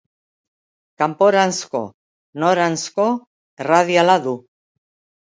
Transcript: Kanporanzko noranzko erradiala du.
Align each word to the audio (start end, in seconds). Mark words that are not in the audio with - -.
Kanporanzko 1.01 1.83
noranzko 2.47 3.09
erradiala 3.63 4.21
du. 4.29 4.39